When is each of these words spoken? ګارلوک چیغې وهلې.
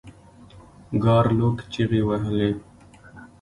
ګارلوک 1.03 1.57
چیغې 1.73 2.01
وهلې. 2.07 2.49